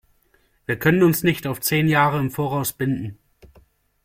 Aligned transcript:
Wir 0.65 0.79
können 0.79 1.03
uns 1.03 1.21
nicht 1.21 1.45
auf 1.45 1.61
zehn 1.61 1.87
Jahre 1.87 2.17
im 2.19 2.31
Voraus 2.31 2.73
binden. 2.73 3.19